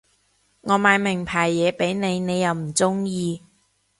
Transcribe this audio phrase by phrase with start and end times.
[0.61, 3.43] 我買名牌嘢畀你你又唔中意